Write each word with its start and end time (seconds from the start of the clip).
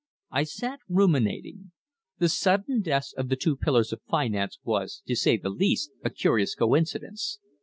I 0.31 0.45
sat 0.45 0.79
ruminating. 0.89 1.73
The 2.17 2.27
sudden 2.27 2.81
deaths 2.81 3.13
of 3.15 3.29
the 3.29 3.35
two 3.35 3.55
pillars 3.55 3.93
of 3.93 4.01
finance 4.09 4.57
was, 4.63 5.03
to 5.05 5.15
say 5.15 5.37
the 5.37 5.51
least, 5.51 5.91
a 6.03 6.09
curious 6.09 6.55
coincidence. 6.55 7.37